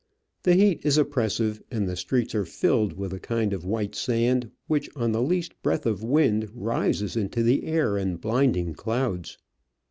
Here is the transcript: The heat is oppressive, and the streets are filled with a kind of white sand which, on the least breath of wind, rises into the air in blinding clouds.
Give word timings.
The 0.41 0.55
heat 0.55 0.83
is 0.83 0.97
oppressive, 0.97 1.61
and 1.69 1.87
the 1.87 1.95
streets 1.95 2.33
are 2.33 2.43
filled 2.43 2.93
with 2.93 3.13
a 3.13 3.19
kind 3.19 3.53
of 3.53 3.63
white 3.67 3.93
sand 3.93 4.49
which, 4.65 4.89
on 4.95 5.11
the 5.11 5.21
least 5.21 5.61
breath 5.61 5.85
of 5.85 6.03
wind, 6.03 6.49
rises 6.55 7.15
into 7.15 7.43
the 7.43 7.65
air 7.65 7.99
in 7.99 8.15
blinding 8.15 8.73
clouds. 8.73 9.37